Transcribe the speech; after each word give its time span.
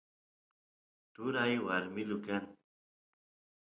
turay 1.13 1.53
warmilu 1.65 2.17
kan 2.25 2.43